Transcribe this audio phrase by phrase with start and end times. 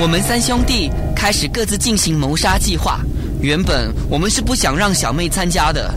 [0.00, 3.00] 我们三兄弟开始各自进行谋杀计划。
[3.40, 5.92] 原本我们是不想让小妹参加的，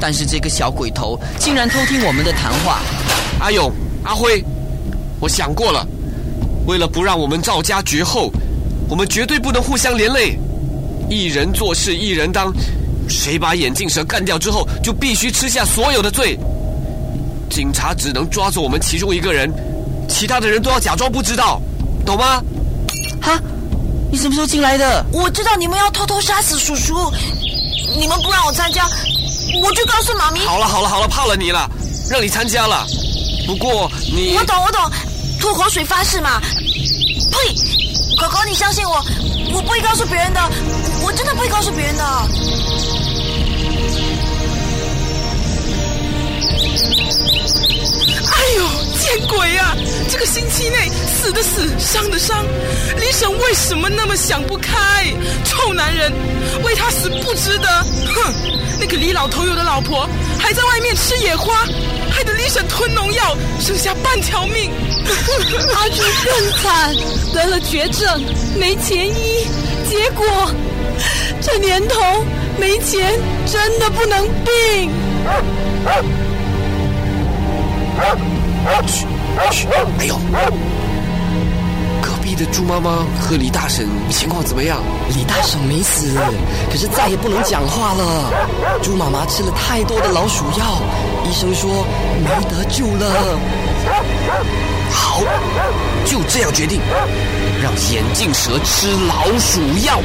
[0.00, 2.80] 但是这个小鬼头竟然偷听我们的谈话。
[3.40, 3.70] 阿勇、
[4.04, 4.42] 阿辉，
[5.20, 5.86] 我想过了，
[6.66, 8.32] 为了不让我们赵家绝后，
[8.88, 10.38] 我们绝对不能互相连累。
[11.10, 12.50] 一人做事一人当，
[13.06, 16.38] 谁把眼镜蛇干掉之后，就必须吃下所有的罪。
[17.50, 19.52] 警察只能抓住我们其中一个人，
[20.08, 21.60] 其他的人都要假装不知道，
[22.06, 22.42] 懂吗？
[23.22, 23.40] 哈，
[24.10, 25.04] 你什么时候进来的？
[25.12, 27.10] 我知道你们要偷偷杀死叔叔，
[27.96, 28.84] 你们不让我参加，
[29.62, 30.40] 我就告诉妈咪。
[30.40, 31.70] 好了好了好了，怕了你了，
[32.10, 32.84] 让你参加了。
[33.46, 34.34] 不过你……
[34.36, 34.90] 我懂我懂，
[35.40, 36.40] 吐口水发誓嘛。
[37.30, 37.54] 呸！
[38.16, 39.04] 狗狗，你相信我，
[39.54, 40.40] 我不会告诉别人的，
[41.02, 42.28] 我真的不会告诉别人的。
[50.32, 52.42] 星期内死的死，伤的伤，
[52.98, 55.12] 李婶为什么那么想不开？
[55.44, 56.10] 臭男人，
[56.62, 57.68] 为他死不值得！
[58.14, 58.32] 哼，
[58.80, 61.66] 那个李老头有的老婆还在外面吃野花，
[62.10, 64.70] 害得李婶吞农药，剩下半条命。
[65.74, 66.94] 阿朱更惨，
[67.34, 68.24] 得了绝症，
[68.56, 69.46] 没钱医，
[69.90, 70.26] 结果
[71.42, 72.00] 这年头
[72.58, 74.90] 没钱真的不能病。
[78.86, 79.06] 嘘
[79.50, 79.66] 嘘，
[79.98, 80.16] 哎呦！
[82.00, 84.78] 隔壁的猪妈妈和李大婶情况怎么样？
[85.14, 86.18] 李大婶没死，
[86.70, 88.30] 可是再也不能讲话了。
[88.82, 90.80] 猪妈妈吃了太多的老鼠药，
[91.28, 91.84] 医生说
[92.22, 93.38] 没得救了。
[94.90, 95.22] 好，
[96.04, 96.80] 就这样决定，
[97.62, 100.00] 让眼镜蛇吃老鼠药。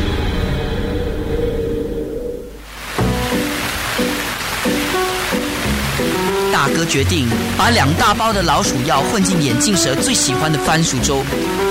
[6.67, 11.23] 大哥决定把两大包的老鼠药混进眼镜蛇最喜欢的番薯粥。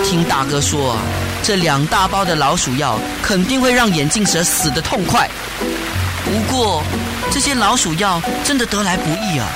[0.03, 1.03] 听大哥说啊，
[1.42, 5.28] 这两大包的老鼠药肯定会让眼镜蛇死得痛快。
[6.25, 6.82] 不过，
[7.31, 9.47] 这些老鼠药真的得来不易啊！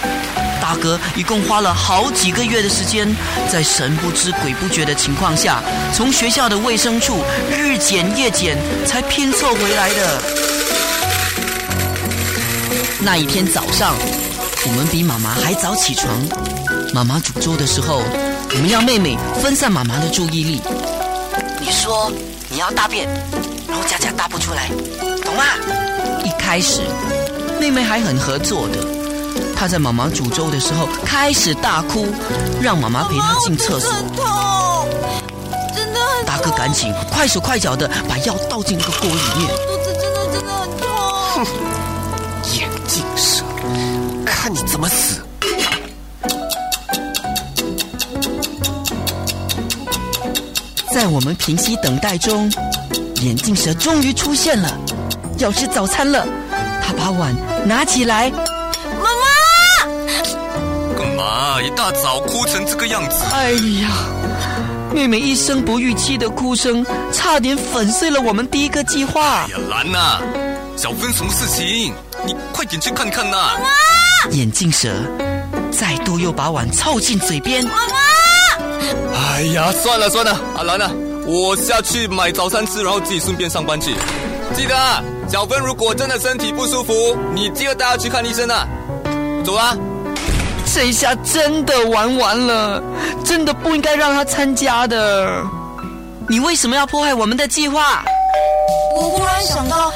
[0.60, 3.08] 大哥一共花了好几个月的时间，
[3.48, 5.62] 在神不知鬼不觉的情况下，
[5.94, 10.22] 从学校的卫生处日检夜检，才拼凑回来的。
[13.00, 13.94] 那一天早上。
[14.66, 16.08] 我们比妈妈还早起床。
[16.92, 18.02] 妈妈煮粥的时候，
[18.50, 20.60] 我们要妹妹分散妈妈的注意力。
[21.60, 22.12] 你说
[22.48, 23.08] 你要大便，
[23.66, 24.68] 然后佳佳大不出来，
[25.24, 25.44] 懂吗？
[26.24, 26.82] 一开始，
[27.58, 28.78] 妹妹还很合作的。
[29.56, 32.06] 她在妈妈煮粥的时候开始大哭，
[32.60, 33.90] 让妈妈陪她进厕所。
[34.16, 34.88] 痛，
[35.74, 39.48] 真的很大哥赶紧快手快脚的把药倒进那个锅里面。
[39.66, 41.46] 肚子真的真的很痛。
[44.42, 45.20] 看你怎么死！
[50.90, 52.50] 在我们平息等待中，
[53.16, 54.74] 眼镜蛇终于出现了，
[55.36, 56.26] 要吃早餐了。
[56.82, 57.36] 他把碗
[57.66, 59.86] 拿起来，妈妈，
[60.96, 63.22] 干嘛一大早哭成这个样子？
[63.34, 63.50] 哎
[63.82, 63.90] 呀，
[64.94, 69.42] 妹妹一声不预期的哭声，差点粉碎了我们第一个计划。
[69.42, 70.22] 哎呀，兰呐，
[70.78, 71.92] 小芬什么事情？
[72.26, 73.36] 你快点去看看呐！
[73.36, 74.88] 妈妈，眼镜蛇
[75.70, 77.64] 再度又把碗凑近嘴边。
[77.64, 80.90] 妈妈，哎呀，算了算了，阿兰啊，
[81.26, 83.94] 我下去买早餐吃，然后自己顺便上班去。
[84.54, 88.66] 记得啊，小芬如果真的身体不舒服，你记得带她去看医生啊。
[89.44, 89.76] 走啦！
[90.72, 92.82] 这一下真的玩完了，
[93.24, 95.42] 真的不应该让她参加的。
[96.28, 98.04] 你为什么要破坏我们的计划？
[98.94, 99.92] 我忽然想到。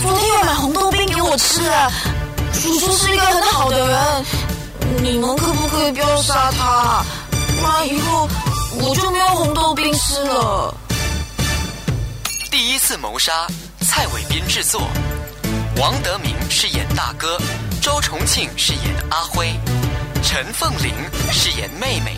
[0.00, 1.60] 昨天又买红豆冰给我吃，
[2.52, 4.24] 叔叔是一个很好的人，
[5.02, 7.04] 你们可不可以不要杀他？
[7.30, 8.28] 不然以后
[8.80, 10.72] 我就没有红豆冰吃了。
[12.48, 13.48] 第一次谋杀，
[13.80, 14.88] 蔡伟斌制作，
[15.80, 17.36] 王德明饰演大哥，
[17.82, 19.52] 周重庆饰演阿辉，
[20.22, 20.94] 陈凤玲
[21.32, 22.14] 饰演妹妹，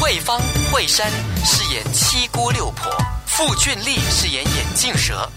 [0.00, 0.40] 慧芳、
[0.72, 1.08] 慧珊
[1.44, 2.92] 饰演七姑六婆，
[3.26, 5.30] 傅俊丽饰演眼镜蛇。